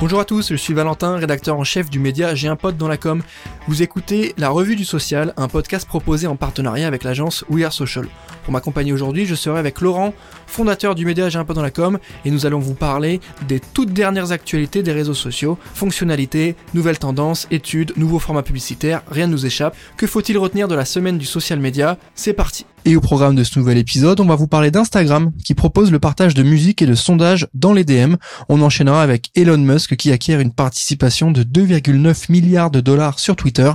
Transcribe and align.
Bonjour 0.00 0.18
à 0.18 0.24
tous, 0.24 0.48
je 0.48 0.56
suis 0.56 0.72
Valentin, 0.72 1.16
rédacteur 1.16 1.58
en 1.58 1.62
chef 1.62 1.90
du 1.90 1.98
média 1.98 2.34
J'ai 2.34 2.50
pote 2.56 2.78
dans 2.78 2.88
la 2.88 2.96
com. 2.96 3.22
Vous 3.68 3.82
écoutez 3.82 4.32
La 4.38 4.48
Revue 4.48 4.74
du 4.74 4.86
Social, 4.86 5.34
un 5.36 5.46
podcast 5.46 5.86
proposé 5.86 6.26
en 6.26 6.36
partenariat 6.36 6.86
avec 6.86 7.04
l'agence 7.04 7.44
We 7.50 7.66
Are 7.66 7.72
Social. 7.72 8.06
Pour 8.44 8.54
m'accompagner 8.54 8.94
aujourd'hui, 8.94 9.26
je 9.26 9.34
serai 9.34 9.58
avec 9.58 9.82
Laurent, 9.82 10.14
fondateur 10.46 10.94
du 10.94 11.04
média 11.04 11.28
J'ai 11.28 11.44
pote 11.44 11.54
dans 11.54 11.60
la 11.60 11.70
com, 11.70 11.98
et 12.24 12.30
nous 12.30 12.46
allons 12.46 12.60
vous 12.60 12.72
parler 12.72 13.20
des 13.46 13.60
toutes 13.60 13.92
dernières 13.92 14.32
actualités 14.32 14.82
des 14.82 14.92
réseaux 14.92 15.12
sociaux, 15.12 15.58
fonctionnalités, 15.74 16.56
nouvelles 16.72 16.98
tendances, 16.98 17.46
études, 17.50 17.92
nouveaux 17.98 18.18
formats 18.18 18.42
publicitaires, 18.42 19.02
rien 19.10 19.26
ne 19.26 19.32
nous 19.32 19.44
échappe. 19.44 19.76
Que 19.98 20.06
faut-il 20.06 20.38
retenir 20.38 20.66
de 20.66 20.74
la 20.74 20.86
semaine 20.86 21.18
du 21.18 21.26
social 21.26 21.60
media 21.60 21.98
C'est 22.14 22.32
parti 22.32 22.64
et 22.84 22.96
au 22.96 23.00
programme 23.00 23.34
de 23.34 23.44
ce 23.44 23.58
nouvel 23.58 23.78
épisode, 23.78 24.20
on 24.20 24.26
va 24.26 24.34
vous 24.34 24.46
parler 24.46 24.70
d'Instagram 24.70 25.32
qui 25.44 25.54
propose 25.54 25.92
le 25.92 25.98
partage 25.98 26.34
de 26.34 26.42
musique 26.42 26.82
et 26.82 26.86
de 26.86 26.94
sondages 26.94 27.46
dans 27.54 27.72
les 27.72 27.84
DM. 27.84 28.14
On 28.48 28.62
enchaînera 28.62 29.02
avec 29.02 29.30
Elon 29.34 29.58
Musk 29.58 29.96
qui 29.96 30.12
acquiert 30.12 30.40
une 30.40 30.52
participation 30.52 31.30
de 31.30 31.42
2,9 31.42 32.30
milliards 32.32 32.70
de 32.70 32.80
dollars 32.80 33.18
sur 33.18 33.36
Twitter. 33.36 33.70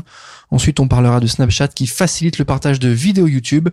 Ensuite, 0.52 0.80
on 0.80 0.88
parlera 0.88 1.20
de 1.20 1.28
Snapchat 1.28 1.70
qui 1.70 1.88
facilite 1.88 2.40
le 2.40 2.46
partage 2.46 2.80
de 2.80 2.90
vidéos 2.90 3.28
YouTube. 3.28 3.70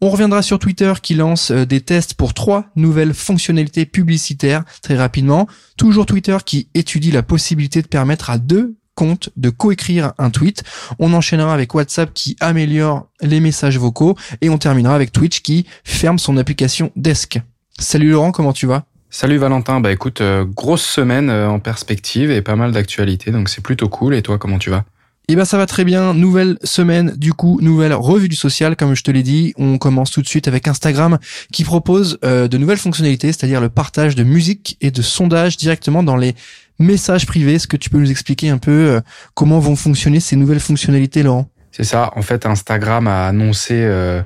On 0.00 0.10
reviendra 0.10 0.42
sur 0.42 0.58
Twitter 0.58 0.92
qui 1.00 1.14
lance 1.14 1.52
euh, 1.52 1.64
des 1.64 1.80
tests 1.80 2.14
pour 2.14 2.34
trois 2.34 2.64
nouvelles 2.74 3.14
fonctionnalités 3.14 3.86
publicitaires 3.86 4.64
très 4.82 4.96
rapidement. 4.96 5.46
Toujours 5.76 6.06
Twitter 6.06 6.38
qui 6.44 6.68
étudie 6.74 7.12
la 7.12 7.22
possibilité 7.22 7.82
de 7.82 7.86
permettre 7.86 8.28
à 8.30 8.38
deux 8.38 8.74
compte 9.02 9.30
de 9.36 9.50
coécrire 9.50 10.12
un 10.18 10.30
tweet. 10.30 10.62
On 11.00 11.12
enchaînera 11.12 11.52
avec 11.52 11.74
WhatsApp 11.74 12.14
qui 12.14 12.36
améliore 12.38 13.08
les 13.20 13.40
messages 13.40 13.76
vocaux 13.76 14.16
et 14.40 14.48
on 14.48 14.58
terminera 14.58 14.94
avec 14.94 15.10
Twitch 15.10 15.40
qui 15.40 15.66
ferme 15.82 16.20
son 16.20 16.36
application 16.36 16.92
Desk. 16.94 17.40
Salut 17.80 18.12
Laurent, 18.12 18.30
comment 18.30 18.52
tu 18.52 18.66
vas? 18.66 18.84
Salut 19.10 19.38
Valentin, 19.38 19.80
bah 19.80 19.90
écoute, 19.90 20.20
euh, 20.20 20.44
grosse 20.44 20.84
semaine 20.86 21.30
euh, 21.30 21.48
en 21.48 21.58
perspective 21.58 22.30
et 22.30 22.42
pas 22.42 22.54
mal 22.54 22.70
d'actualités, 22.70 23.32
donc 23.32 23.48
c'est 23.48 23.60
plutôt 23.60 23.88
cool. 23.88 24.14
Et 24.14 24.22
toi, 24.22 24.38
comment 24.38 24.58
tu 24.58 24.70
vas? 24.70 24.84
Eh 25.28 25.36
ben 25.36 25.44
ça 25.44 25.56
va 25.56 25.66
très 25.66 25.84
bien, 25.84 26.14
nouvelle 26.14 26.58
semaine 26.62 27.14
du 27.16 27.32
coup, 27.32 27.58
nouvelle 27.60 27.94
revue 27.94 28.28
du 28.28 28.36
social 28.36 28.76
comme 28.76 28.94
je 28.94 29.02
te 29.02 29.10
l'ai 29.10 29.22
dit. 29.22 29.52
On 29.56 29.78
commence 29.78 30.10
tout 30.10 30.20
de 30.20 30.26
suite 30.28 30.46
avec 30.46 30.68
Instagram 30.68 31.18
qui 31.52 31.64
propose 31.64 32.18
euh, 32.24 32.48
de 32.48 32.58
nouvelles 32.58 32.78
fonctionnalités, 32.78 33.28
c'est-à-dire 33.28 33.60
le 33.60 33.68
partage 33.68 34.14
de 34.14 34.24
musique 34.24 34.76
et 34.80 34.90
de 34.90 35.00
sondages 35.00 35.56
directement 35.56 36.02
dans 36.02 36.16
les 36.16 36.34
messages 36.78 37.26
privés. 37.26 37.54
Est-ce 37.54 37.68
que 37.68 37.76
tu 37.76 37.90
peux 37.90 37.98
nous 37.98 38.10
expliquer 38.10 38.50
un 38.50 38.58
peu 38.58 38.70
euh, 38.70 39.00
comment 39.34 39.58
vont 39.58 39.76
fonctionner 39.76 40.20
ces 40.20 40.36
nouvelles 40.36 40.60
fonctionnalités, 40.60 41.22
Laurent? 41.22 41.48
C'est 41.70 41.84
ça. 41.84 42.12
En 42.16 42.22
fait, 42.22 42.46
Instagram 42.46 43.06
a 43.06 43.26
annoncé, 43.26 43.74
euh, 43.74 44.20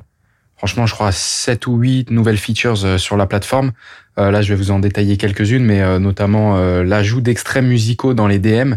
franchement, 0.57 0.87
je 0.87 0.95
crois, 0.95 1.13
7 1.13 1.67
ou 1.67 1.77
8 1.77 2.11
nouvelles 2.11 2.39
features 2.39 2.85
euh, 2.85 2.99
sur 2.99 3.17
la 3.17 3.27
plateforme. 3.27 3.73
là, 4.17 4.43
je 4.43 4.49
vais 4.49 4.57
vous 4.57 4.71
en 4.71 4.79
détailler 4.79 5.17
quelques-unes, 5.17 5.65
mais 5.65 5.99
notamment 5.99 6.57
l'ajout 6.83 7.21
d'extraits 7.21 7.63
musicaux 7.63 8.15
dans 8.15 8.27
les 8.27 8.39
DM. 8.39 8.77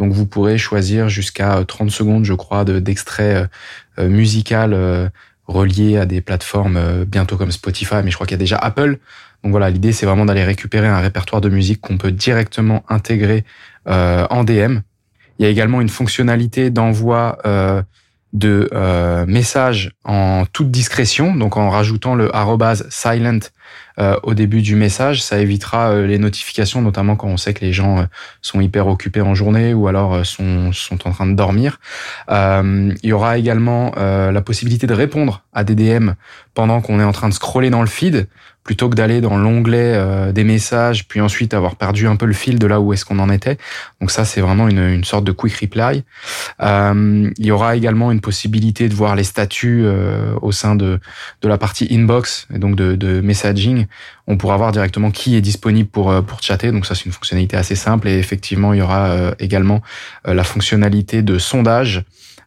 Donc, 0.00 0.12
vous 0.12 0.26
pourrez 0.26 0.58
choisir 0.58 1.08
jusqu'à 1.08 1.64
30 1.64 1.92
secondes, 1.92 2.24
je 2.24 2.34
crois, 2.34 2.64
d'extraits 2.64 3.48
musical 3.98 5.12
reliés 5.50 5.96
à 5.98 6.06
des 6.06 6.20
plateformes 6.20 7.04
bientôt 7.04 7.36
comme 7.36 7.50
Spotify, 7.50 7.96
mais 8.04 8.10
je 8.10 8.14
crois 8.16 8.26
qu'il 8.26 8.34
y 8.34 8.40
a 8.40 8.44
déjà 8.44 8.56
Apple. 8.56 8.98
Donc 9.42 9.52
voilà, 9.52 9.70
l'idée 9.70 9.92
c'est 9.92 10.06
vraiment 10.06 10.24
d'aller 10.24 10.44
récupérer 10.44 10.86
un 10.86 11.00
répertoire 11.00 11.40
de 11.40 11.48
musique 11.48 11.80
qu'on 11.80 11.96
peut 11.96 12.12
directement 12.12 12.84
intégrer 12.88 13.44
euh, 13.88 14.26
en 14.30 14.44
DM. 14.44 14.80
Il 15.38 15.44
y 15.44 15.46
a 15.46 15.48
également 15.48 15.80
une 15.80 15.88
fonctionnalité 15.88 16.70
d'envoi 16.70 17.38
euh, 17.46 17.82
de 18.34 18.68
euh, 18.72 19.24
messages 19.26 19.92
en 20.04 20.44
toute 20.52 20.70
discrétion, 20.70 21.34
donc 21.34 21.56
en 21.56 21.70
rajoutant 21.70 22.14
le 22.14 22.30
silent 22.90 23.40
euh, 23.98 24.16
au 24.22 24.34
début 24.34 24.62
du 24.62 24.76
message, 24.76 25.22
ça 25.22 25.38
évitera 25.38 25.90
euh, 25.90 26.06
les 26.06 26.18
notifications, 26.18 26.80
notamment 26.80 27.16
quand 27.16 27.28
on 27.28 27.36
sait 27.36 27.54
que 27.54 27.64
les 27.64 27.72
gens 27.72 27.98
euh, 27.98 28.04
sont 28.40 28.60
hyper 28.60 28.86
occupés 28.86 29.20
en 29.20 29.34
journée 29.34 29.74
ou 29.74 29.88
alors 29.88 30.24
sont, 30.24 30.72
sont 30.72 31.06
en 31.06 31.12
train 31.12 31.26
de 31.26 31.34
dormir. 31.34 31.80
il 32.28 32.96
y 33.02 33.12
aura 33.12 33.38
également 33.38 33.92
la 33.96 34.40
possibilité 34.40 34.86
de 34.86 34.94
répondre 34.94 35.42
à 35.52 35.64
des 35.64 35.74
DM 35.74 36.10
pendant 36.54 36.80
qu'on 36.80 37.00
est 37.00 37.04
en 37.04 37.12
train 37.12 37.28
de 37.28 37.34
scroller 37.34 37.70
dans 37.70 37.80
le 37.80 37.88
feed 37.88 38.28
plutôt 38.64 38.88
que 38.88 38.94
d'aller 38.94 39.20
dans 39.20 39.36
l'onglet 39.36 39.94
euh, 39.96 40.32
des 40.32 40.44
messages, 40.44 41.08
puis 41.08 41.20
ensuite 41.20 41.54
avoir 41.54 41.76
perdu 41.76 42.06
un 42.06 42.16
peu 42.16 42.26
le 42.26 42.32
fil 42.32 42.58
de 42.58 42.66
là 42.66 42.80
où 42.80 42.92
est-ce 42.92 43.04
qu'on 43.04 43.18
en 43.18 43.30
était. 43.30 43.56
Donc 44.00 44.10
ça, 44.10 44.24
c'est 44.24 44.40
vraiment 44.40 44.68
une, 44.68 44.78
une, 44.78 45.04
sorte 45.04 45.24
de 45.24 45.32
quick 45.32 45.54
reply. 45.56 46.04
Euh, 46.62 47.30
il 47.36 47.46
y 47.46 47.50
aura 47.50 47.76
également 47.76 48.12
une 48.12 48.20
possibilité 48.20 48.88
de 48.88 48.94
voir 48.94 49.16
les 49.16 49.24
statuts 49.24 49.82
euh, 49.84 50.34
au 50.42 50.52
sein 50.52 50.76
de, 50.76 51.00
de 51.42 51.48
la 51.48 51.58
partie 51.58 51.88
inbox, 51.90 52.46
et 52.54 52.58
donc 52.58 52.76
de, 52.76 52.96
de 52.96 53.20
On 54.26 54.36
pourra 54.36 54.56
voir 54.56 54.72
directement 54.72 55.10
qui 55.10 55.36
est 55.36 55.40
disponible 55.40 55.88
pour, 55.88 56.10
euh, 56.10 56.22
pour 56.22 56.42
chatter. 56.42 56.72
Donc 56.72 56.86
ça, 56.86 56.94
c'est 56.94 57.06
une 57.06 57.12
fonctionnalité 57.12 57.56
assez 57.56 57.76
simple. 57.76 58.08
Et 58.08 58.18
effectivement, 58.18 58.72
il 58.72 58.78
y 58.78 58.82
aura 58.82 59.10
euh, 59.10 59.34
également 59.38 59.82
la 60.24 60.44
fonctionnalité 60.44 61.22
de 61.22 61.38
sondage 61.38 62.04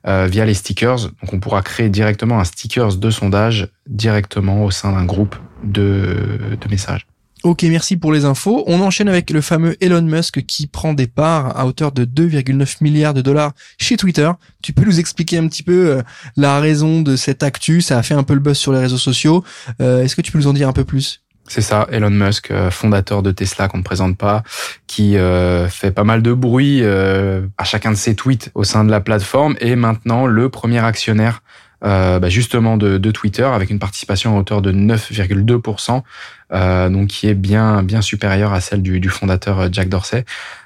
euh, 0.07 0.27
via 0.29 0.45
les 0.45 0.53
stickers. 0.53 0.99
Donc 1.21 1.33
on 1.33 1.39
pourra 1.39 1.61
créer 1.61 1.89
directement 1.89 2.39
un 2.39 2.43
stickers 2.43 2.97
de 2.97 3.09
sondage 3.09 3.69
directement 3.87 4.65
au 4.65 4.71
sein 4.71 4.91
d'un 4.91 5.05
groupe 5.05 5.35
de, 5.63 6.57
de 6.59 6.69
messages. 6.69 7.07
Ok, 7.43 7.63
merci 7.63 7.97
pour 7.97 8.13
les 8.13 8.23
infos. 8.23 8.63
On 8.67 8.79
enchaîne 8.79 9.09
avec 9.09 9.29
le 9.29 9.41
fameux 9.41 9.75
Elon 9.83 10.01
Musk 10.01 10.45
qui 10.45 10.65
prend 10.65 10.93
des 10.93 11.07
parts 11.07 11.59
à 11.59 11.65
hauteur 11.65 11.91
de 11.91 12.05
2,9 12.05 12.77
milliards 12.79 13.13
de 13.13 13.21
dollars 13.21 13.51
chez 13.77 13.97
Twitter. 13.97 14.31
Tu 14.61 14.71
peux 14.71 14.85
nous 14.85 14.97
expliquer 14.97 15.39
un 15.39 15.47
petit 15.49 15.61
peu 15.61 15.89
euh, 15.89 16.01
la 16.37 16.61
raison 16.61 17.01
de 17.01 17.17
cette 17.17 17.43
actu? 17.43 17.81
Ça 17.81 17.97
a 17.97 18.03
fait 18.03 18.13
un 18.13 18.23
peu 18.23 18.33
le 18.33 18.39
buzz 18.39 18.57
sur 18.57 18.71
les 18.71 18.79
réseaux 18.79 18.97
sociaux. 18.97 19.43
Euh, 19.81 20.03
est-ce 20.03 20.15
que 20.15 20.21
tu 20.21 20.31
peux 20.31 20.37
nous 20.37 20.47
en 20.47 20.53
dire 20.53 20.69
un 20.69 20.73
peu 20.73 20.85
plus? 20.85 21.23
C'est 21.47 21.61
ça, 21.61 21.87
Elon 21.91 22.09
Musk, 22.09 22.51
euh, 22.51 22.71
fondateur 22.71 23.21
de 23.21 23.31
Tesla 23.31 23.67
qu'on 23.67 23.79
ne 23.79 23.83
présente 23.83 24.17
pas, 24.17 24.43
qui 24.87 25.17
euh, 25.17 25.67
fait 25.67 25.91
pas 25.91 26.05
mal 26.05 26.21
de 26.21 26.31
bruit 26.31 26.79
euh, 26.81 27.45
à 27.57 27.65
chacun 27.65 27.91
de 27.91 27.97
ses 27.97 28.15
tweets 28.15 28.49
au 28.55 28.63
sein 28.63 28.85
de 28.85 28.91
la 28.91 29.01
plateforme 29.01 29.55
et 29.59 29.75
maintenant 29.75 30.25
le 30.25 30.49
premier 30.49 30.79
actionnaire 30.79 31.43
bah, 31.83 32.29
justement 32.29 32.77
de, 32.77 33.11
Twitter 33.11 33.43
avec 33.43 33.69
une 33.69 33.79
participation 33.79 34.35
à 34.35 34.39
hauteur 34.39 34.61
de 34.61 34.71
9,2%, 34.71 36.91
donc 36.91 37.07
qui 37.07 37.27
est 37.27 37.33
bien 37.33 37.83
bien 37.83 38.01
supérieure 38.01 38.53
à 38.53 38.61
celle 38.61 38.81
du, 38.81 38.99
du 38.99 39.09
fondateur 39.09 39.71
Jack 39.71 39.89
Dorsey. 39.89 40.25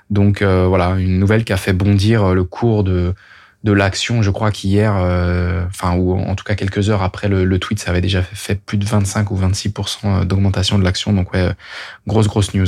Donc 0.09 0.44
voilà, 0.44 0.95
une 1.00 1.19
nouvelle 1.19 1.44
qui 1.44 1.53
a 1.53 1.57
fait 1.57 1.73
bondir 1.73 2.33
le 2.33 2.44
cours 2.44 2.83
de 2.83 3.13
de 3.63 3.72
l'action. 3.72 4.22
Je 4.22 4.31
crois 4.31 4.51
qu'hier, 4.51 4.95
euh, 4.97 5.66
enfin 5.67 5.95
ou 5.95 6.13
en 6.13 6.35
tout 6.35 6.44
cas 6.44 6.55
quelques 6.55 6.89
heures 6.89 7.03
après 7.03 7.28
le, 7.28 7.59
tweet, 7.59 7.79
ça 7.79 7.91
avait 7.91 8.01
déjà 8.01 8.22
fait 8.22 8.55
plus 8.55 8.78
de 8.78 8.85
25 8.85 9.31
ou 9.31 9.35
26 9.35 9.73
d'augmentation 10.25 10.79
de 10.79 10.84
l'action. 10.84 11.13
Donc 11.13 11.34
ouais, 11.34 11.51
grosse 12.07 12.28
grosse 12.28 12.53
news. 12.53 12.67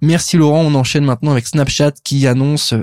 Merci 0.00 0.36
Laurent. 0.36 0.62
On 0.62 0.74
enchaîne 0.74 1.04
maintenant 1.04 1.32
avec 1.32 1.46
Snapchat 1.46 1.92
qui 2.04 2.26
annonce 2.26 2.74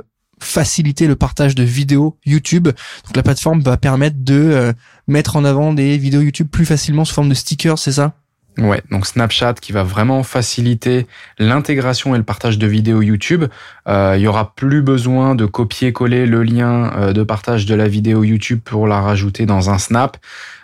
faciliter 0.43 1.07
le 1.07 1.15
partage 1.15 1.55
de 1.55 1.63
vidéos 1.63 2.17
YouTube. 2.25 2.65
Donc 2.65 3.15
la 3.15 3.23
plateforme 3.23 3.61
va 3.61 3.77
permettre 3.77 4.17
de 4.19 4.33
euh, 4.33 4.73
mettre 5.07 5.35
en 5.35 5.45
avant 5.45 5.73
des 5.73 5.97
vidéos 5.97 6.21
YouTube 6.21 6.47
plus 6.49 6.65
facilement 6.65 7.05
sous 7.05 7.13
forme 7.13 7.29
de 7.29 7.33
stickers, 7.33 7.79
c'est 7.79 7.93
ça? 7.93 8.15
Ouais, 8.57 8.81
donc 8.91 9.05
Snapchat 9.05 9.53
qui 9.55 9.71
va 9.71 9.83
vraiment 9.83 10.23
faciliter 10.23 11.07
l'intégration 11.39 12.15
et 12.15 12.17
le 12.17 12.23
partage 12.23 12.57
de 12.57 12.67
vidéos 12.67 13.01
YouTube. 13.01 13.45
Euh, 13.87 14.15
il 14.17 14.21
y 14.21 14.27
aura 14.27 14.53
plus 14.55 14.81
besoin 14.81 15.35
de 15.35 15.45
copier-coller 15.45 16.25
le 16.25 16.43
lien 16.43 16.91
euh, 16.97 17.13
de 17.13 17.23
partage 17.23 17.65
de 17.65 17.75
la 17.75 17.87
vidéo 17.87 18.25
YouTube 18.25 18.59
pour 18.63 18.87
la 18.87 18.99
rajouter 18.99 19.45
dans 19.45 19.69
un 19.69 19.77
Snap. 19.77 20.17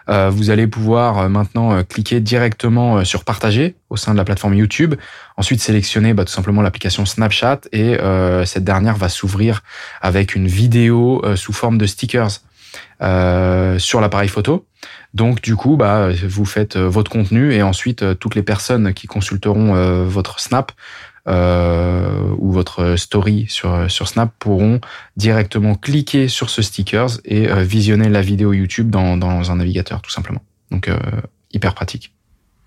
Euh, 0.09 0.30
vous 0.30 0.50
allez 0.50 0.68
pouvoir 0.68 1.30
maintenant 1.30 1.81
cliquer 1.84 2.20
directement 2.20 3.06
sur 3.06 3.24
partager 3.24 3.75
au 3.90 3.96
sein 3.96 4.12
de 4.12 4.18
la 4.18 4.25
plateforme 4.25 4.56
YouTube. 4.56 4.96
Ensuite 5.38 5.62
sélectionner 5.62 6.14
bah, 6.14 6.25
tout 6.25 6.34
simplement 6.34 6.62
l'application 6.62 7.06
Snapchat 7.06 7.62
et 7.72 7.98
cette 8.46 8.64
dernière 8.64 8.98
va 8.98 9.09
s'ouvrir 9.09 9.64
avec 10.02 10.36
une 10.36 10.48
vidéo 10.48 11.24
sous 11.36 11.54
forme 11.54 11.78
de 11.78 11.86
stickers 11.86 12.40
sur 13.00 14.01
l'appareil 14.01 14.29
photo. 14.29 14.66
Donc 15.13 15.41
du 15.41 15.55
coup, 15.55 15.78
bah, 15.78 16.09
vous 16.28 16.45
faites 16.45 16.75
euh, 16.75 16.88
votre 16.88 17.09
contenu 17.09 17.53
et 17.53 17.63
ensuite 17.63 18.03
euh, 18.03 18.13
toutes 18.13 18.35
les 18.35 18.44
personnes 18.44 18.94
qui 18.94 19.07
consulteront 19.07 19.75
euh, 19.75 20.03
votre 20.03 20.39
Snap 20.39 20.71
ou 21.30 22.53
votre 22.53 22.95
story 22.95 23.47
sur, 23.50 23.92
sur 23.92 24.07
Snap 24.07 24.31
pourront 24.39 24.80
directement 25.18 25.75
cliquer 25.75 26.30
sur 26.30 26.50
ce 26.50 26.62
stickers 26.62 27.19
et 27.25 27.47
visionner 27.65 28.07
la 28.07 28.21
vidéo 28.21 28.53
YouTube 28.53 28.89
dans, 28.89 29.18
dans 29.18 29.51
un 29.51 29.57
navigateur 29.57 30.01
tout 30.01 30.09
simplement. 30.09 30.39
Donc 30.71 30.89
hyper 31.51 31.75
pratique. 31.75 32.13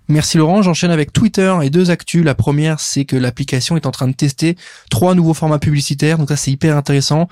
Merci 0.09 0.37
Laurent, 0.37 0.61
j'enchaîne 0.61 0.91
avec 0.91 1.11
Twitter 1.11 1.57
et 1.63 1.71
deux 1.71 1.91
actus. 1.91 2.23
La 2.23 2.35
première, 2.35 2.81
c'est 2.81 3.07
que 3.07 3.17
l'application 3.17 3.77
est 3.77 3.87
en 3.87 3.93
train 3.93 4.09
de 4.09 4.13
tester 4.13 4.59
trois 4.91 5.15
nouveaux 5.15 5.33
formats 5.33 5.59
publicitaires. 5.59 6.19
Donc 6.19 6.29
ça, 6.29 6.37
c'est 6.37 6.51
hyper 6.51 6.77
intéressant 6.77 7.29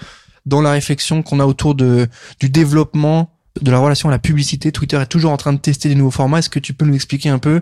dans 0.49 0.63
la 0.63 0.73
réflexion 0.73 1.23
qu'on 1.23 1.41
a 1.41 1.47
autour 1.47 1.75
du 1.75 2.09
développement 2.41 3.31
de 3.61 3.71
la 3.71 3.79
relation 3.79 4.09
à 4.09 4.13
la 4.13 4.19
publicité. 4.19 4.73
Twitter 4.73 4.97
est 5.01 5.07
toujours 5.07 5.33
en 5.33 5.37
train 5.37 5.53
de 5.53 5.59
tester 5.59 5.89
des 5.89 5.95
nouveaux 5.95 6.11
formats. 6.11 6.39
Est-ce 6.39 6.51
que 6.51 6.59
tu 6.59 6.73
peux 6.73 6.85
nous 6.85 6.95
expliquer 6.95 7.29
un 7.29 7.39
peu 7.39 7.61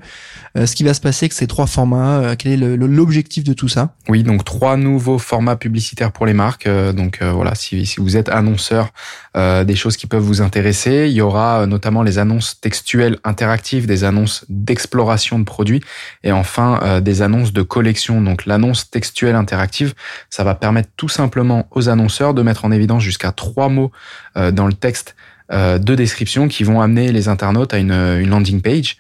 ce 0.57 0.75
qui 0.75 0.85
va 0.85 0.95
se 0.95 1.01
passer 1.01 1.25
avec 1.25 1.33
ces 1.33 1.47
trois 1.47 1.67
formats 1.67 2.35
Quel 2.37 2.53
est 2.53 2.77
l'objectif 2.77 3.45
de 3.45 3.53
tout 3.53 3.69
ça? 3.69 3.95
Oui, 4.09 4.23
donc 4.23 4.45
trois 4.45 4.77
nouveaux 4.77 5.19
formats 5.19 5.57
publicitaires 5.57 6.13
pour 6.13 6.27
les 6.27 6.33
marques. 6.33 6.69
donc 6.69 7.23
voilà, 7.23 7.55
si, 7.55 7.87
si, 7.87 8.01
vous 8.01 8.17
êtes 8.17 8.29
annonceur, 8.29 8.93
des 9.35 9.77
choses 9.77 9.97
qui 9.97 10.07
peuvent 10.07 10.23
vous 10.23 10.43
intéresser. 10.43 11.07
Il 11.09 11.15
y 11.15 11.21
aura 11.21 11.67
notamment 11.67 12.03
les 12.03 12.19
annonces 12.19 12.61
textuelles 12.61 13.19
interactives, 13.25 13.87
des 13.87 14.05
annonces 14.05 14.45
d'exploration 14.49 15.39
de 15.39 15.45
produits 15.45 15.83
et 16.25 16.33
enfin 16.33 17.01
des 17.01 17.23
annonces 17.23 17.53
de 17.53 17.63
collection. 17.63 18.21
Donc 18.23 18.47
l'annonce 18.47 18.91
textuelle 18.91 19.35
interactive, 19.35 19.95
ça 20.31 20.45
va 20.45 20.55
permettre 20.55 20.89
tout 20.97 21.09
simplement 21.09 21.67
aux 21.71 21.89
annonceurs 21.89 22.35
de 22.35 22.43
mettre 22.43 22.65
en 22.65 22.73
évidence 22.73 23.03
jusqu'à 23.03 23.33
trois 23.33 23.69
mots 23.69 23.93
euh, 24.37 24.51
dans 24.51 24.67
le 24.67 24.73
texte 24.73 25.17
euh, 25.17 25.36
de 25.51 25.95
description 25.95 26.49
qui 26.49 26.65
vont 26.65 26.81
amener 26.81 27.13
les 27.13 27.29
internautes 27.29 27.73
à 27.75 27.79
une, 27.79 28.29
landing 28.29 28.61
page. 28.61 28.99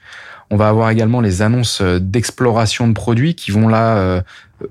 On 0.50 0.56
va 0.56 0.68
avoir 0.68 0.90
également 0.90 1.20
les 1.20 1.42
annonces 1.42 1.80
euh, 1.80 1.98
d'exploration 1.98 2.86
de 2.86 2.92
produits 2.92 3.34
qui 3.34 3.50
vont 3.50 3.66
là, 3.66 4.22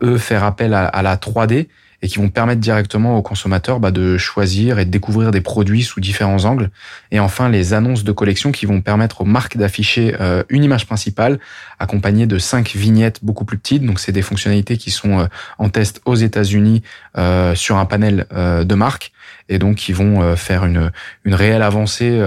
eux, 0.02 0.18
faire 0.18 0.46
appel 0.46 0.74
à 0.74 1.02
la 1.02 1.18
3D 1.18 1.68
et 2.06 2.08
qui 2.08 2.20
vont 2.20 2.30
permettre 2.30 2.62
directement 2.62 3.18
aux 3.18 3.24
consommateurs 3.24 3.80
bah, 3.80 3.90
de 3.90 4.16
choisir 4.20 4.78
et 4.78 4.86
de 4.86 4.92
découvrir 4.92 5.32
des 5.32 5.42
produits 5.42 5.82
sous 5.82 6.00
différents 6.00 6.46
angles. 6.46 6.70
Et 7.10 7.20
enfin, 7.20 7.50
les 7.50 7.74
annonces 7.74 8.04
de 8.04 8.12
collection 8.12 8.52
qui 8.52 8.68
vont 8.68 8.80
permettre 8.82 9.22
aux 9.22 9.26
marques 9.26 9.58
d'afficher 9.58 10.16
euh, 10.22 10.44
une 10.50 10.64
image 10.64 10.86
principale 10.86 11.40
accompagnée 11.80 12.28
de 12.28 12.38
cinq 12.38 12.74
vignettes 12.76 13.22
beaucoup 13.24 13.44
plus 13.44 13.58
petites. 13.58 13.84
Donc, 13.84 14.00
c'est 14.00 14.12
des 14.12 14.22
fonctionnalités 14.22 14.78
qui 14.78 14.92
sont 14.92 15.22
euh, 15.22 15.26
en 15.58 15.70
test 15.70 16.00
aux 16.06 16.14
États-Unis 16.14 16.84
euh, 17.18 17.56
sur 17.56 17.78
un 17.78 17.86
panel 17.86 18.28
de 18.32 18.76
marques 18.76 19.12
et 19.50 19.58
donc 19.58 19.78
qui 19.78 19.92
vont 19.92 20.36
faire 20.36 20.66
une, 20.66 20.92
réelle 21.26 21.64
avancée 21.64 22.22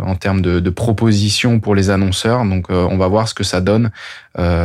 en 0.00 0.14
termes 0.16 0.40
de, 0.40 0.58
de 0.58 0.70
propositions 0.70 1.60
pour 1.60 1.74
les 1.74 1.90
annonceurs. 1.90 2.44
Donc, 2.44 2.70
on 2.70 2.96
va 2.96 3.06
voir 3.06 3.28
ce 3.28 3.34
que 3.34 3.44
ça 3.44 3.60
donne 3.60 3.90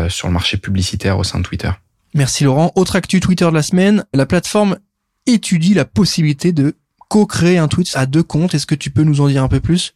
sur 0.09 0.27
le 0.27 0.33
marché 0.33 0.57
publicitaire 0.57 1.17
au 1.17 1.23
sein 1.23 1.39
de 1.39 1.43
Twitter. 1.43 1.71
Merci 2.15 2.45
Laurent. 2.45 2.71
Autre 2.75 2.95
actu 2.95 3.19
Twitter 3.19 3.45
de 3.45 3.53
la 3.53 3.61
semaine, 3.61 4.05
la 4.13 4.25
plateforme 4.25 4.77
étudie 5.25 5.73
la 5.73 5.83
possibilité 5.83 6.53
de 6.53 6.77
co-créer 7.09 7.57
un 7.57 7.67
tweet 7.67 7.91
à 7.93 8.05
deux 8.05 8.23
comptes. 8.23 8.53
Est-ce 8.53 8.65
que 8.65 8.73
tu 8.73 8.89
peux 8.89 9.03
nous 9.03 9.19
en 9.19 9.27
dire 9.27 9.43
un 9.43 9.49
peu 9.49 9.59
plus? 9.59 9.95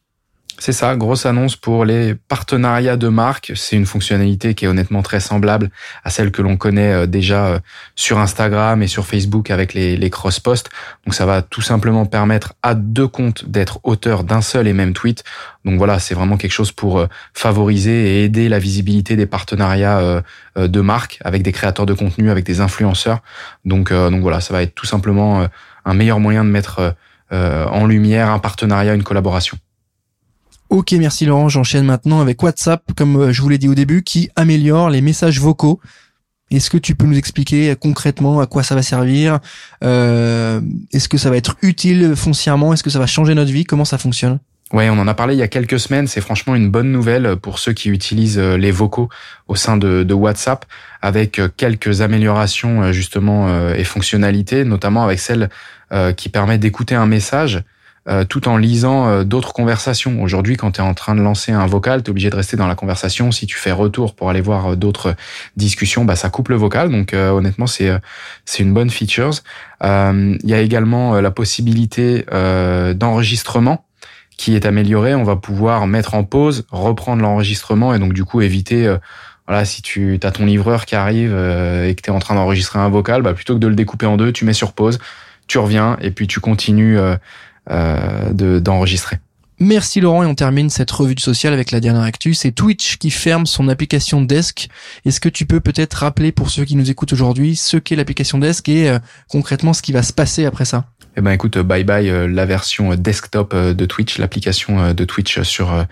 C'est 0.59 0.73
ça, 0.73 0.93
grosse 0.97 1.25
annonce 1.25 1.55
pour 1.55 1.85
les 1.85 2.15
partenariats 2.15 2.97
de 2.97 3.07
marque. 3.07 3.53
C'est 3.55 3.77
une 3.77 3.85
fonctionnalité 3.85 4.55
qui 4.55 4.65
est 4.65 4.67
honnêtement 4.67 5.01
très 5.01 5.21
semblable 5.21 5.69
à 6.03 6.09
celle 6.09 6.31
que 6.31 6.41
l'on 6.41 6.57
connaît 6.57 6.91
euh, 6.91 7.05
déjà 7.05 7.47
euh, 7.47 7.59
sur 7.95 8.19
Instagram 8.19 8.83
et 8.83 8.87
sur 8.87 9.05
Facebook 9.05 9.51
avec 9.51 9.73
les, 9.73 10.09
cross-posts. 10.09 10.69
Donc 11.05 11.13
ça 11.13 11.25
va 11.25 11.41
tout 11.41 11.61
simplement 11.61 12.05
permettre 12.05 12.55
à 12.61 12.73
deux 12.73 13.07
comptes 13.07 13.49
d'être 13.49 13.79
auteurs 13.83 14.25
d'un 14.25 14.41
seul 14.41 14.67
et 14.67 14.73
même 14.73 14.93
tweet. 14.93 15.23
Donc 15.63 15.77
voilà, 15.77 15.97
c'est 15.97 16.13
vraiment 16.13 16.35
quelque 16.35 16.51
chose 16.51 16.73
pour 16.73 16.99
euh, 16.99 17.07
favoriser 17.33 18.17
et 18.17 18.23
aider 18.25 18.49
la 18.49 18.59
visibilité 18.59 19.15
des 19.15 19.27
partenariats 19.27 20.23
de 20.57 20.81
marque 20.81 21.19
avec 21.23 21.41
des 21.41 21.53
créateurs 21.53 21.85
de 21.85 21.93
contenu, 21.93 22.29
avec 22.29 22.45
des 22.45 22.59
influenceurs. 22.59 23.19
Donc, 23.63 23.93
donc 23.93 24.21
voilà, 24.21 24.41
ça 24.41 24.53
va 24.53 24.61
être 24.61 24.75
tout 24.75 24.85
simplement 24.85 25.47
un 25.85 25.93
meilleur 25.93 26.19
moyen 26.19 26.43
de 26.43 26.49
mettre 26.49 26.95
en 27.31 27.85
lumière 27.85 28.29
un 28.29 28.39
partenariat, 28.39 28.93
une 28.93 29.03
collaboration. 29.03 29.57
Ok, 30.69 30.91
merci 30.91 31.25
Laurent. 31.25 31.49
J'enchaîne 31.49 31.85
maintenant 31.85 32.21
avec 32.21 32.43
WhatsApp, 32.43 32.83
comme 32.95 33.15
euh, 33.15 33.33
je 33.33 33.41
vous 33.41 33.49
l'ai 33.49 33.57
dit 33.57 33.67
au 33.67 33.73
début, 33.73 34.03
qui 34.03 34.29
améliore 34.35 34.91
les 34.91 35.01
messages 35.01 35.39
vocaux. 35.39 35.79
Est-ce 36.51 36.69
que 36.69 36.77
tu 36.77 36.93
peux 36.93 37.07
nous 37.07 37.17
expliquer 37.17 37.75
concrètement 37.79 38.39
à 38.39 38.45
quoi 38.45 38.61
ça 38.61 38.75
va 38.75 38.83
servir 38.83 39.39
euh, 39.83 40.61
Est-ce 40.93 41.09
que 41.09 41.17
ça 41.17 41.31
va 41.31 41.37
être 41.37 41.55
utile 41.63 42.15
foncièrement 42.15 42.71
Est-ce 42.71 42.83
que 42.83 42.91
ça 42.91 42.99
va 42.99 43.07
changer 43.07 43.33
notre 43.33 43.51
vie 43.51 43.63
Comment 43.63 43.85
ça 43.85 43.97
fonctionne? 43.97 44.39
Ouais, 44.71 44.89
on 44.91 44.99
en 44.99 45.07
a 45.07 45.15
parlé 45.15 45.33
il 45.33 45.39
y 45.39 45.43
a 45.43 45.47
quelques 45.47 45.79
semaines. 45.79 46.05
C'est 46.05 46.21
franchement 46.21 46.53
une 46.53 46.69
bonne 46.69 46.91
nouvelle 46.91 47.35
pour 47.37 47.57
ceux 47.57 47.73
qui 47.73 47.89
utilisent 47.89 48.37
euh, 48.37 48.55
les 48.55 48.69
vocaux 48.69 49.09
au 49.47 49.55
sein 49.55 49.75
de, 49.75 50.03
de 50.03 50.13
WhatsApp, 50.13 50.65
avec 51.01 51.41
quelques 51.57 52.01
améliorations 52.01 52.91
justement 52.91 53.71
et 53.71 53.83
fonctionnalités, 53.85 54.65
notamment 54.65 55.03
avec 55.03 55.19
celle 55.19 55.49
qui 56.17 56.29
permet 56.29 56.57
d'écouter 56.57 56.93
un 56.93 57.07
message 57.07 57.63
euh, 58.07 58.23
tout 58.23 58.47
en 58.47 58.55
lisant 58.55 59.07
euh, 59.07 59.23
d'autres 59.25 59.51
conversations. 59.51 60.21
Aujourd'hui, 60.23 60.55
quand 60.55 60.71
tu 60.71 60.79
es 60.79 60.83
en 60.83 60.93
train 60.93 61.15
de 61.15 61.21
lancer 61.21 61.51
un 61.51 61.65
vocal, 61.65 62.01
tu 62.01 62.07
es 62.07 62.09
obligé 62.11 62.29
de 62.29 62.35
rester 62.35 62.55
dans 62.55 62.65
la 62.65 62.75
conversation. 62.75 63.31
Si 63.31 63.45
tu 63.45 63.57
fais 63.57 63.73
retour 63.73 64.15
pour 64.15 64.29
aller 64.29 64.39
voir 64.39 64.71
euh, 64.71 64.75
d'autres 64.75 65.15
discussions, 65.57 66.05
bah, 66.05 66.15
ça 66.15 66.29
coupe 66.29 66.47
le 66.47 66.55
vocal. 66.55 66.89
Donc 66.89 67.13
honnêtement, 67.13 67.67
c'est 67.67 67.91
c'est 68.45 68.63
une 68.63 68.73
bonne 68.73 68.89
feature. 68.89 69.31
Il 69.83 70.39
y 70.43 70.53
a 70.53 70.59
également 70.59 71.19
la 71.19 71.31
possibilité 71.31 72.25
d'enregistrement 72.95 73.85
qui 74.37 74.55
est 74.55 74.65
améliorée. 74.65 75.15
On 75.15 75.23
va 75.23 75.35
pouvoir 75.35 75.87
mettre 75.87 76.13
en 76.13 76.23
pause, 76.23 76.65
reprendre 76.71 77.21
l'enregistrement 77.21 77.93
et 77.93 77.99
donc 77.99 78.13
du 78.13 78.23
coup 78.23 78.41
éviter 78.41 78.95
voilà, 79.47 79.65
si 79.65 79.81
tu 79.81 80.19
as 80.23 80.31
ton 80.31 80.45
livreur 80.45 80.85
qui 80.85 80.95
arrive 80.95 81.31
et 81.31 81.93
que 81.95 82.01
tu 82.01 82.09
es 82.09 82.13
en 82.13 82.19
train 82.19 82.35
d'enregistrer 82.35 82.79
un 82.79 82.89
vocal, 82.89 83.21
bah, 83.21 83.33
plutôt 83.33 83.55
que 83.55 83.59
de 83.59 83.67
le 83.67 83.75
découper 83.75 84.05
en 84.05 84.17
deux, 84.17 84.31
tu 84.31 84.45
mets 84.45 84.53
sur 84.53 84.73
pause, 84.73 84.99
tu 85.47 85.57
reviens 85.57 85.97
et 86.01 86.11
puis 86.11 86.27
tu 86.27 86.39
continues 86.39 86.97
euh, 87.69 88.59
d'enregistrer. 88.59 89.17
Merci 89.61 89.99
Laurent 89.99 90.23
et 90.23 90.25
on 90.25 90.35
termine 90.35 90.69
cette 90.69 90.89
revue 90.89 91.15
de 91.15 91.19
social 91.19 91.53
avec 91.53 91.71
la 91.71 91.81
dernière 91.81 92.03
actu. 92.03 92.33
C'est 92.33 92.51
Twitch 92.51 92.97
qui 92.97 93.11
ferme 93.11 93.45
son 93.45 93.67
application 93.67 94.21
Desk. 94.21 94.69
Est-ce 95.05 95.19
que 95.19 95.27
tu 95.27 95.45
peux 95.45 95.59
peut-être 95.59 95.95
rappeler 95.95 96.31
pour 96.31 96.49
ceux 96.49 96.63
qui 96.63 96.77
nous 96.77 96.89
écoutent 96.89 97.11
aujourd'hui 97.11 97.57
ce 97.57 97.75
qu'est 97.75 97.97
l'application 97.97 98.37
Desk 98.37 98.69
et 98.69 98.89
euh, 98.89 98.99
concrètement 99.27 99.73
ce 99.73 99.81
qui 99.81 99.91
va 99.91 100.01
se 100.01 100.13
passer 100.13 100.45
après 100.45 100.63
ça? 100.63 100.85
Eh 101.17 101.21
ben 101.21 101.31
écoute, 101.31 101.57
bye 101.57 101.83
bye 101.83 102.09
euh, 102.09 102.27
la 102.27 102.45
version 102.45 102.95
desktop 102.95 103.53
de 103.53 103.85
Twitch, 103.85 104.17
l'application 104.17 104.93
de 104.93 105.05
Twitch 105.05 105.41
sur 105.41 105.85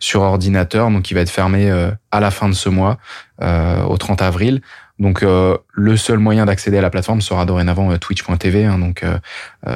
sur 0.00 0.22
ordinateur, 0.22 0.90
donc 0.90 1.02
qui 1.02 1.14
va 1.14 1.20
être 1.20 1.30
fermée 1.30 1.70
à 2.10 2.20
la 2.20 2.30
fin 2.32 2.48
de 2.48 2.54
ce 2.54 2.68
mois, 2.68 2.98
au 3.40 3.96
30 3.96 4.20
avril. 4.22 4.60
Donc 5.02 5.24
euh, 5.24 5.58
le 5.72 5.96
seul 5.96 6.20
moyen 6.20 6.46
d'accéder 6.46 6.78
à 6.78 6.80
la 6.80 6.88
plateforme 6.88 7.20
sera 7.20 7.44
dorénavant 7.44 7.90
euh, 7.90 7.96
twitch.tv. 7.96 8.64
Hein, 8.64 8.78
donc 8.78 9.02
euh, 9.02 9.18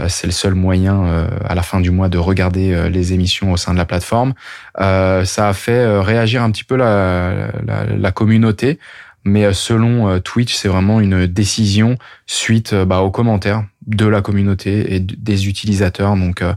c'est 0.09 0.29
le 0.29 0.33
seul 0.33 0.55
moyen 0.55 1.29
à 1.45 1.55
la 1.57 1.63
fin 1.63 1.81
du 1.81 1.91
mois 1.91 2.09
de 2.09 2.17
regarder 2.17 2.89
les 2.89 3.13
émissions 3.13 3.51
au 3.51 3.57
sein 3.57 3.73
de 3.73 3.79
la 3.79 3.85
plateforme. 3.85 4.35
ça 4.79 5.49
a 5.49 5.53
fait 5.53 5.99
réagir 6.01 6.43
un 6.43 6.51
petit 6.51 6.65
peu 6.65 6.77
la, 6.77 8.13
communauté, 8.13 8.79
mais 9.25 9.53
selon 9.53 10.21
Twitch, 10.21 10.55
c'est 10.55 10.69
vraiment 10.69 11.01
une 11.01 11.27
décision 11.27 11.99
suite 12.27 12.75
bah, 12.75 13.01
aux 13.01 13.11
commentaires 13.11 13.65
de 13.87 14.07
la 14.07 14.21
communauté 14.21 14.95
et 14.95 15.01
des 15.01 15.49
utilisateurs. 15.49 16.17
Donc, 16.17 16.43
donc, 16.43 16.57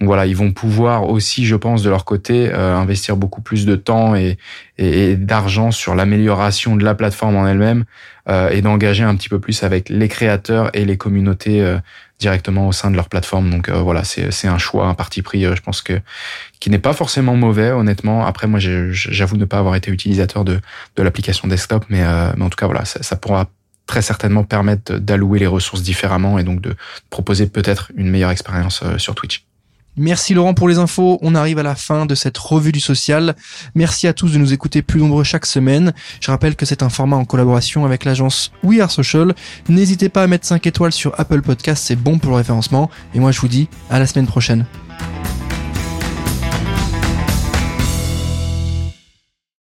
voilà, 0.00 0.26
ils 0.26 0.36
vont 0.36 0.52
pouvoir 0.52 1.08
aussi, 1.08 1.44
je 1.44 1.56
pense, 1.56 1.82
de 1.82 1.90
leur 1.90 2.04
côté, 2.04 2.52
investir 2.52 3.16
beaucoup 3.16 3.42
plus 3.42 3.66
de 3.66 3.76
temps 3.76 4.14
et, 4.14 4.38
d'argent 5.16 5.70
sur 5.70 5.94
l'amélioration 5.94 6.74
de 6.74 6.84
la 6.84 6.94
plateforme 6.94 7.36
en 7.36 7.46
elle-même 7.46 7.84
euh, 8.28 8.50
et 8.50 8.62
d'engager 8.62 9.02
un 9.02 9.16
petit 9.16 9.28
peu 9.28 9.40
plus 9.40 9.62
avec 9.62 9.88
les 9.88 10.08
créateurs 10.08 10.70
et 10.74 10.84
les 10.84 10.96
communautés 10.96 11.62
euh, 11.62 11.78
directement 12.18 12.68
au 12.68 12.72
sein 12.72 12.90
de 12.90 12.96
leur 12.96 13.08
plateforme. 13.08 13.50
Donc 13.50 13.68
euh, 13.68 13.80
voilà, 13.80 14.04
c'est 14.04 14.46
un 14.46 14.58
choix, 14.58 14.86
un 14.86 14.94
parti 14.94 15.22
pris, 15.22 15.42
je 15.42 15.62
pense 15.62 15.82
que 15.82 16.00
qui 16.60 16.70
n'est 16.70 16.78
pas 16.78 16.92
forcément 16.92 17.34
mauvais, 17.34 17.70
honnêtement. 17.70 18.24
Après, 18.26 18.46
moi, 18.46 18.60
j'avoue 18.60 19.36
ne 19.36 19.46
pas 19.46 19.58
avoir 19.58 19.74
été 19.74 19.90
utilisateur 19.90 20.44
de, 20.44 20.60
de 20.96 21.02
l'application 21.02 21.48
desktop, 21.48 21.86
mais, 21.88 22.04
mais 22.36 22.44
en 22.44 22.50
tout 22.50 22.56
cas, 22.56 22.66
voilà, 22.66 22.84
ça 22.84 23.16
pourra 23.16 23.48
très 23.90 24.02
certainement 24.02 24.44
permettre 24.44 24.98
d'allouer 24.98 25.40
les 25.40 25.48
ressources 25.48 25.82
différemment 25.82 26.38
et 26.38 26.44
donc 26.44 26.60
de 26.60 26.76
proposer 27.10 27.48
peut-être 27.48 27.90
une 27.96 28.08
meilleure 28.08 28.30
expérience 28.30 28.84
sur 28.98 29.16
Twitch. 29.16 29.44
Merci 29.96 30.32
Laurent 30.32 30.54
pour 30.54 30.68
les 30.68 30.78
infos. 30.78 31.18
On 31.22 31.34
arrive 31.34 31.58
à 31.58 31.64
la 31.64 31.74
fin 31.74 32.06
de 32.06 32.14
cette 32.14 32.38
revue 32.38 32.70
du 32.70 32.78
social. 32.78 33.34
Merci 33.74 34.06
à 34.06 34.12
tous 34.12 34.32
de 34.32 34.38
nous 34.38 34.52
écouter 34.52 34.80
plus 34.82 35.00
nombreux 35.00 35.24
chaque 35.24 35.44
semaine. 35.44 35.92
Je 36.20 36.30
rappelle 36.30 36.54
que 36.54 36.64
c'est 36.64 36.84
un 36.84 36.88
format 36.88 37.16
en 37.16 37.24
collaboration 37.24 37.84
avec 37.84 38.04
l'agence 38.04 38.52
We 38.62 38.80
Are 38.80 38.92
Social. 38.92 39.34
N'hésitez 39.68 40.08
pas 40.08 40.22
à 40.22 40.28
mettre 40.28 40.46
5 40.46 40.64
étoiles 40.68 40.92
sur 40.92 41.18
Apple 41.18 41.42
Podcast, 41.42 41.82
c'est 41.84 41.96
bon 41.96 42.18
pour 42.18 42.30
le 42.30 42.36
référencement. 42.36 42.88
Et 43.16 43.18
moi 43.18 43.32
je 43.32 43.40
vous 43.40 43.48
dis 43.48 43.68
à 43.90 43.98
la 43.98 44.06
semaine 44.06 44.28
prochaine. 44.28 44.64